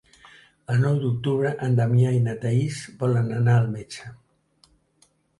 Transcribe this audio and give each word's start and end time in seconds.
El 0.75 0.79
nou 0.83 0.95
d'octubre 1.01 1.49
en 1.67 1.75
Damià 1.79 2.13
i 2.19 2.21
na 2.27 2.33
Thaís 2.45 2.79
volen 3.03 3.29
anar 3.41 3.57
al 3.59 3.69
metge. 3.75 4.09